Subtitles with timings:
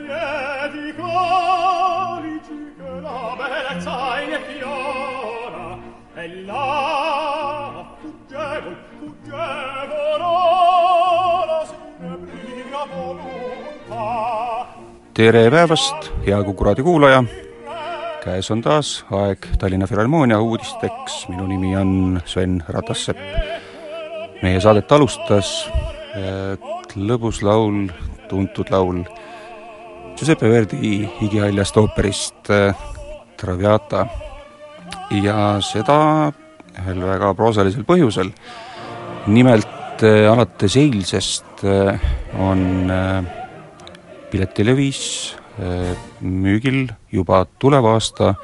[0.00, 5.78] edi calici che la bellezza in fiora
[6.14, 14.66] e là fuggevol, fuggevol ora si ne briga volontà
[15.12, 17.24] tere päevast, hea Kuku raadio kuulaja!
[18.22, 23.18] käes on taas aeg Tallinna Filharmoonia uudisteks, minu nimi on Sven Ratassepp.
[24.42, 25.68] meie saadet alustas
[26.16, 26.56] äh,
[26.96, 27.90] lõbus laul,
[28.28, 29.04] tuntud laul
[30.22, 32.76] Giuseppe Verdi igihaljast ooperist äh,
[33.34, 34.04] Traviata
[35.18, 35.96] ja seda
[36.78, 38.28] ühel väga proosalisel põhjusel.
[39.26, 41.98] nimelt äh, alates eilsest äh,
[42.38, 42.86] on
[44.30, 45.00] piletilevis
[46.20, 48.36] müügil juba tuleva aasta,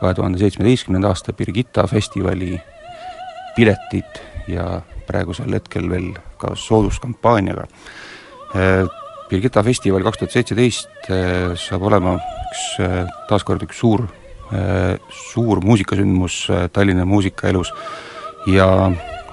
[0.00, 2.54] kahe tuhande seitsmeteistkümnenda aasta Birgitta festivali
[3.58, 7.68] piletid ja praegusel hetkel veel ka sooduskampaaniaga.
[9.30, 12.16] Äh, Birgitta festival kaks tuhat seitseteist äh, saab olema
[12.50, 12.62] üks,
[13.28, 14.08] taaskord üks suur,
[15.14, 17.70] suur muusikasündmus Tallinna muusikaelus
[18.50, 18.66] ja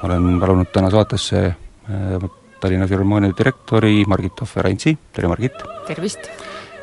[0.05, 1.55] olen palunud täna saatesse
[2.61, 5.57] Tallinna Filharmoonia direktori Margit Ohver-Antsi, tere Margit!
[5.87, 6.29] tervist!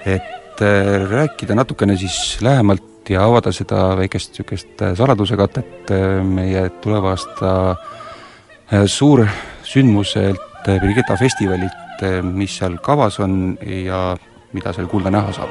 [0.05, 6.67] et äh, rääkida natukene siis lähemalt ja avada seda väikest niisugust äh, saladuskatet äh, meie
[6.83, 14.17] tuleva aasta äh, suursündmuselt äh, Birgitta festivalilt äh,, mis seal kavas on ja
[14.53, 15.51] mida seal kuulda-näha saab.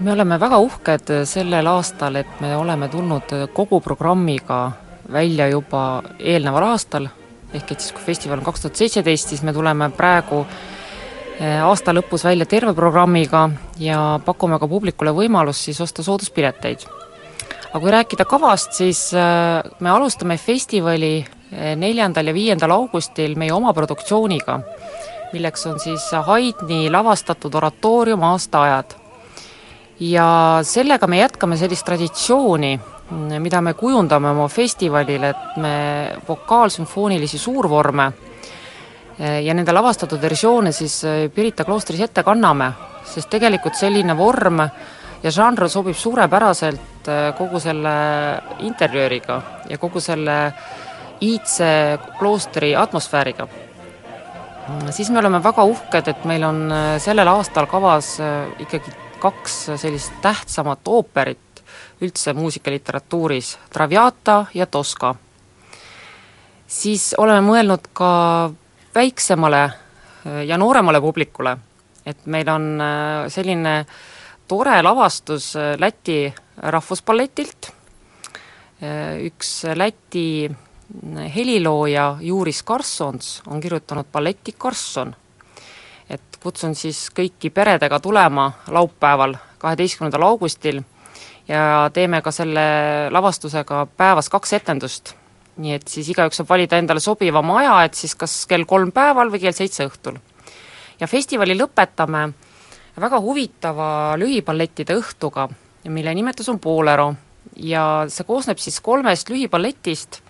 [0.00, 4.72] me oleme väga uhked sellel aastal, et me oleme tulnud kogu programmiga
[5.12, 7.08] välja juba eelneval aastal,
[7.54, 10.42] ehk et siis, kui festival on kaks tuhat seitseteist, siis me tuleme praegu
[11.40, 16.86] eh, aasta lõpus välja terve programmiga ja pakume ka publikule võimalust siis osta sooduspileteid.
[17.70, 23.52] aga kui rääkida kavast, siis eh, me alustame festivali eh, neljandal ja viiendal augustil meie
[23.54, 24.58] oma produktsiooniga,
[25.32, 28.96] milleks on siis Haydni lavastatud oratoorium Aastaajad.
[30.00, 30.26] Ja
[30.66, 32.74] sellega me jätkame sellist traditsiooni,
[33.40, 35.76] mida me kujundame oma festivalil, et me
[36.28, 38.10] vokaalsümfoonilisi suurvorme
[39.18, 40.98] ja nende lavastatud versioone siis
[41.34, 42.72] Pirita kloostris ette kanname,
[43.08, 44.60] sest tegelikult selline vorm
[45.22, 47.08] ja žanr sobib suurepäraselt
[47.38, 47.94] kogu selle
[48.66, 49.40] interjööriga
[49.70, 50.36] ja kogu selle
[51.20, 53.48] iidse kloostri atmosfääriga.
[54.90, 58.18] siis me oleme väga uhked, et meil on sellel aastal kavas
[58.58, 61.38] ikkagi kaks sellist tähtsamat ooperit
[62.00, 65.14] üldse muusikaliteratuuris, Traviata ja Tosca.
[66.66, 68.50] siis oleme mõelnud ka
[68.94, 69.70] väiksemale
[70.46, 71.56] ja nooremale publikule,
[72.06, 72.82] et meil on
[73.28, 73.86] selline
[74.48, 77.70] tore lavastus Läti rahvuspalletilt,
[79.22, 80.50] üks Läti
[81.34, 85.14] helilooja Juris Karsons on kirjutanud balleti Karsson
[86.10, 90.82] et kutsun siis kõiki peredega tulema laupäeval, kaheteistkümnendal augustil
[91.48, 92.66] ja teeme ka selle
[93.10, 95.14] lavastusega päevas kaks etendust.
[95.56, 99.30] nii et siis igaüks saab valida endale sobivama aja, et siis kas kell kolm päeval
[99.32, 100.18] või kell seitse õhtul.
[101.00, 102.32] ja festivali lõpetame
[102.96, 105.48] väga huvitava lühiballettide õhtuga,
[105.88, 107.14] mille nimetus on Bolero
[107.56, 110.20] ja see koosneb siis kolmest lühiballetist,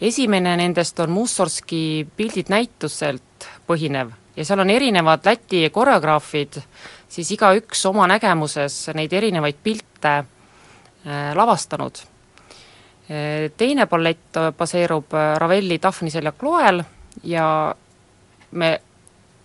[0.00, 6.60] esimene nendest on Mussorgski Pildid näituselt põhinev ja seal on erinevad Läti koreograafid,
[7.08, 12.02] siis igaüks oma nägemuses neid erinevaid pilte äh, lavastanud.
[13.10, 16.82] Äh, teine ballett baseerub Ravelli Daphnisel ja Chloel
[17.24, 17.74] ja
[18.50, 18.80] me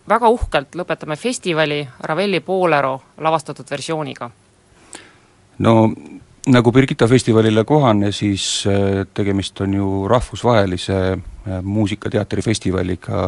[0.10, 4.30] väga uhkelt lõpetame festivali Ravelli Bolero lavastatud versiooniga.
[5.60, 5.94] no
[6.51, 11.00] nagu Birgitta festivalile kohane, siis äh, tegemist on ju rahvusvahelise
[11.45, 13.21] muusikateatrifestivaliga,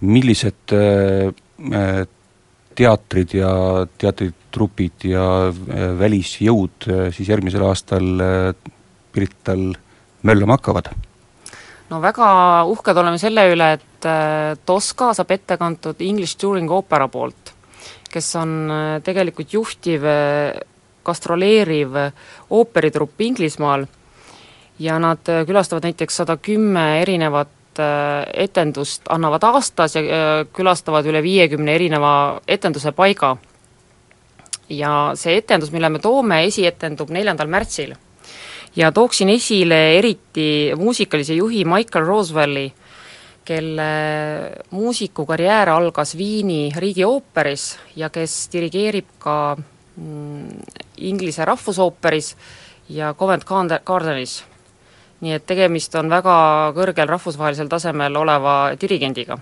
[0.00, 2.06] millised äh,
[2.78, 3.50] teatrid ja
[3.98, 8.08] teatritrupid ja äh, välisjõud äh, siis järgmisel aastal
[9.12, 9.72] Pirital
[10.22, 10.92] möllama hakkavad?
[11.88, 12.30] no väga
[12.68, 14.08] uhked oleme selle üle, et
[14.68, 17.54] Tosca saab ette kantud English Touring Opera poolt,
[18.12, 18.50] kes on
[19.02, 20.04] tegelikult juhtiv
[21.08, 21.96] gastroleeriv
[22.50, 23.86] ooperitrupp Inglismaal
[24.78, 27.48] ja nad külastavad näiteks sada kümme erinevat
[28.34, 30.02] etendust, annavad aastas ja
[30.52, 33.36] külastavad üle viiekümne erineva etenduse paiga.
[34.68, 37.94] ja see etendus, mille me toome, esietendub neljandal märtsil.
[38.76, 42.72] ja tooksin esile eriti muusikalise juhi Michael Roswelli,
[43.44, 43.90] kelle
[44.70, 49.56] muusikukarjäär algas Viini riigiooperis ja kes dirigeerib ka
[50.96, 52.36] Inglise rahvusooperis
[52.88, 53.44] ja Covent
[53.84, 54.44] Gardenis
[55.20, 56.34] nii et tegemist on väga
[56.76, 59.38] kõrgel rahvusvahelisel tasemel oleva dirigendiga.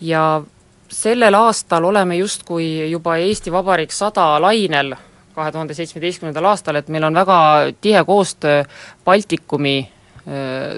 [0.00, 0.42] ja
[0.88, 4.94] sellel aastal oleme justkui juba Eesti Vabariik sada lainel,
[5.34, 7.38] kahe tuhande seitsmeteistkümnendal aastal, et meil on väga
[7.80, 8.64] tihe koostöö
[9.04, 9.90] Baltikumi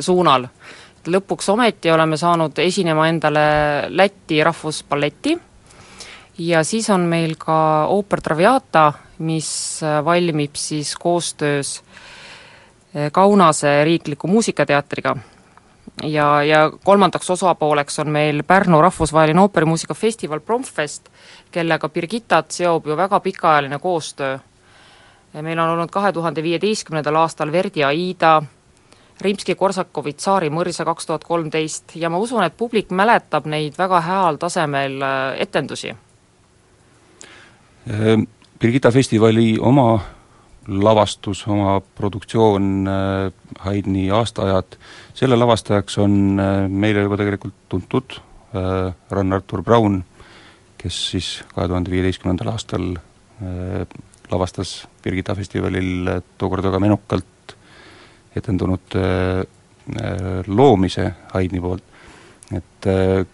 [0.01, 0.49] suunal.
[1.09, 3.41] lõpuks ometi oleme saanud esinema endale
[3.89, 5.39] Läti rahvusballeti
[6.39, 11.83] ja siis on meil ka ooper Traviata, mis valmib siis koostöös
[13.13, 15.17] Kaunase riikliku muusikateatriga.
[16.03, 21.09] ja, ja kolmandaks osapooleks on meil Pärnu rahvusvaheline ooperimuusikafestival Promfest,
[21.51, 24.39] kellega Birgittat seob ju väga pikaajaline koostöö.
[25.43, 28.43] meil on olnud kahe tuhande viieteistkümnendal aastal Verdi Aida,
[29.21, 34.37] Rimski-Korsakovi Tsaari mõrsa kaks tuhat kolmteist ja ma usun, et publik mäletab neid väga heal
[34.37, 35.95] tasemel äh, etendusi.
[38.59, 40.01] Birgitta festivali oma
[40.69, 43.33] lavastus, oma produktsioon, äh,
[43.65, 44.77] Haydni aastaajad,
[45.17, 50.03] selle lavastajaks on äh, meile juba tegelikult tuntud äh, Ron Artur Brown,
[50.79, 52.93] kes siis kahe tuhande viieteistkümnendal aastal
[54.31, 56.07] lavastas Birgitta festivalil
[56.39, 57.55] tookord väga menukalt
[58.39, 58.95] etendunud
[60.47, 61.83] loomise Haydni poolt,
[62.55, 62.89] et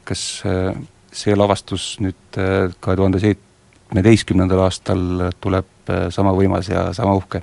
[0.09, 0.25] kas
[1.13, 3.21] see lavastus nüüd kahe tuhande
[3.95, 7.43] seitsmeteistkümnendal aastal tuleb Äh, sama võimas ja sama uhke?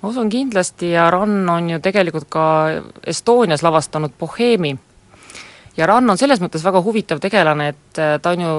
[0.00, 2.44] ma usun kindlasti ja Rann on ju tegelikult ka
[3.04, 4.78] Estonias lavastanud Boheemi.
[5.76, 8.54] ja Rann on selles mõttes väga huvitav tegelane, et äh, ta on ju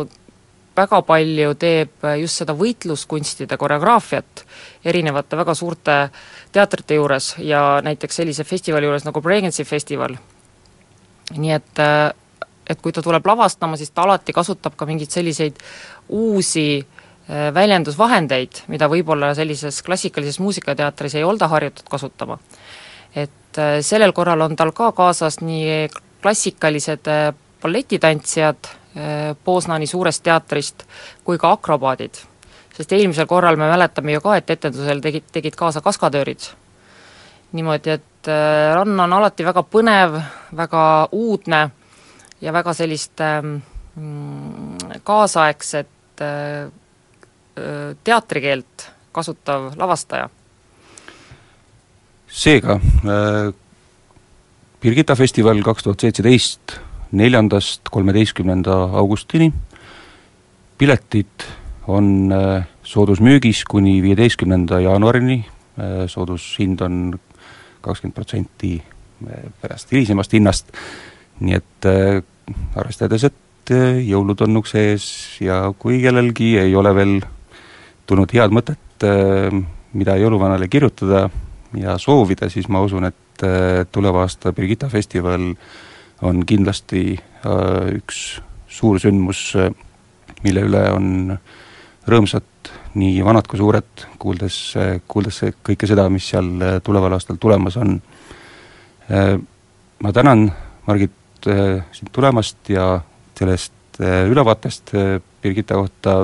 [0.78, 4.46] väga palju teeb just seda võitluskunstide koreograafiat
[4.86, 5.98] erinevate väga suurte
[6.52, 10.14] teatrite juures ja näiteks sellise festivali juures nagu Bregenzi festival.
[11.34, 12.12] nii et äh,
[12.70, 15.58] et kui ta tuleb lavastama, siis ta alati kasutab ka mingeid selliseid
[16.10, 17.01] uusi äh, Äh,
[17.54, 22.38] väljendusvahendeid, mida võib-olla sellises klassikalises muusikateatris ei olda harjutud kasutama.
[23.16, 25.90] et äh, sellel korral on tal ka kaasas nii
[26.22, 28.78] klassikalised äh, balletitantsijad
[29.44, 30.84] Poznani suurest teatrist
[31.24, 32.18] kui ka akrobaadid.
[32.76, 36.40] sest eelmisel korral me mäletame ju ka, et etendusel tegid, tegid kaasa kaskadöörid.
[37.52, 38.28] niimoodi, et
[38.76, 40.20] Rann on alati väga põnev,
[40.56, 41.70] väga uudne
[42.42, 43.56] ja väga sellist ähm,
[43.96, 45.88] mm, kaasaegset
[48.04, 50.30] teatrikeelt kasutav lavastaja.
[52.32, 53.54] seega äh,
[54.82, 56.78] Birgitta festival kaks tuhat seitseteist
[57.12, 59.52] neljandast kolmeteistkümnenda augustini,
[60.80, 61.46] piletid
[61.92, 67.20] on äh, soodusmüügis kuni viieteistkümnenda jaanuarini, äh, soodushind on
[67.82, 68.78] kakskümmend protsenti
[69.62, 70.72] pärast hilisemast hinnast,
[71.42, 71.88] nii et
[72.78, 73.74] arvestades, et
[74.06, 75.06] jõulud on ukse ees
[75.42, 77.14] ja kui kellelgi ei ole veel
[78.12, 79.54] tulnud head mõtet, äh,
[79.96, 81.30] mida jõuluvanale kirjutada
[81.80, 85.54] ja soovida, siis ma usun, et äh, tuleva aasta Birgitta festival
[86.28, 88.42] on kindlasti äh, üks
[88.72, 89.52] suur sündmus,
[90.44, 91.08] mille üle on
[92.08, 94.58] rõõmsad nii vanad kui suured, kuuldes,
[95.12, 97.98] kuuldes kõike seda, mis seal tuleval aastal tulemas on.
[100.00, 100.46] Ma tänan,
[100.88, 102.86] Margit, sind tulemast ja
[103.38, 104.96] sellest ülevaatest
[105.44, 106.16] Birgitta kohta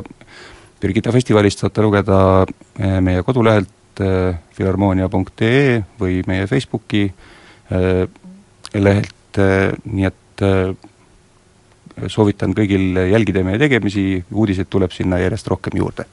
[0.78, 8.04] Birgitta festivalist saate lugeda eh, meie kodulehelt eh, filharmoonia.ee või meie Facebooki eh,
[8.78, 10.44] lehelt, nii et
[12.10, 16.06] soovitan kõigil jälgida meie tegemisi, uudiseid tuleb sinna järjest rohkem juurde.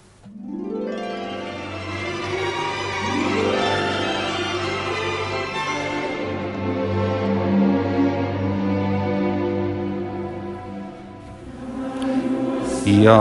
[12.85, 13.17] Ja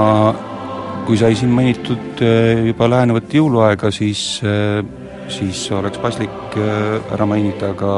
[1.03, 4.79] kui sai siin mainitud äh, juba lähenevat jõuluaega, siis, äh,
[5.31, 7.95] siis oleks paslik äh, ära mainida ka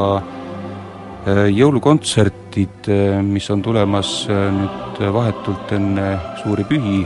[1.26, 2.86] jõulukontserdid,
[3.26, 7.00] mis on tulemas nüüd vahetult enne suuri pühi,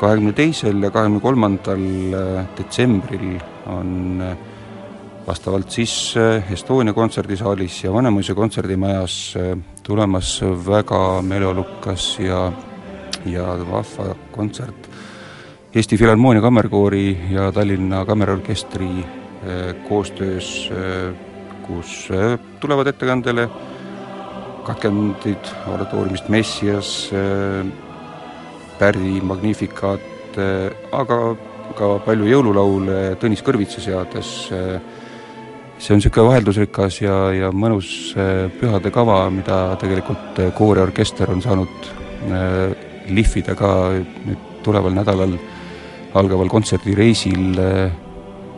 [0.00, 1.84] kahekümne teisel ja kahekümne kolmandal
[2.56, 3.36] detsembril
[3.68, 4.24] on
[5.26, 6.14] vastavalt siis
[6.56, 9.18] Estonia kontserdisaalis ja Vanemuise kontserdimajas
[9.84, 12.46] tulemas väga meeleolukas ja,
[13.28, 14.93] ja vahva kontsert
[15.74, 18.88] Eesti Filharmoonia Kammerkoori ja Tallinna Kammerorkestri
[19.88, 20.70] koostöös,
[21.66, 22.08] kus
[22.60, 23.48] tulevad ettekandele
[24.64, 27.10] katkendid oratooriumist Messias,
[28.78, 30.38] Pärdi Magnificat,
[30.92, 31.18] aga
[31.74, 38.14] ka palju jõululaule Tõnis Kõrvitsa seades, see on niisugune vaheldusrikas ja, ja mõnus
[38.60, 41.90] pühade kava, mida tegelikult koor ja orkester on saanud
[43.10, 45.34] lihvida ka nüüd tuleval nädalal
[46.14, 47.58] algaval kontserdireisil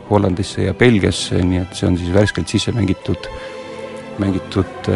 [0.09, 3.27] Hollandisse ja Belgiasse, nii et see on siis värskelt sisse mängitud,
[4.21, 4.89] mängitud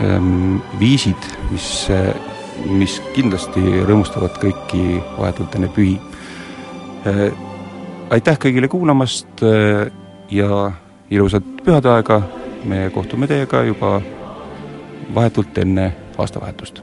[0.00, 1.86] ähm, viisid, mis
[2.64, 5.96] mis kindlasti rõõmustavad kõiki vahetult enne pühi.
[7.06, 7.28] Äh,
[8.14, 9.86] aitäh kõigile kuulamast äh,
[10.30, 10.72] ja
[11.10, 12.20] ilusat pühadeaega,
[12.64, 14.00] me kohtume teiega juba
[15.14, 16.82] vahetult enne aastavahetust.